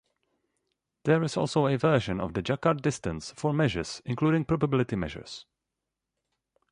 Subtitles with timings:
[1.03, 5.45] There is also a version of the Jaccard distance for measures, including probability measures.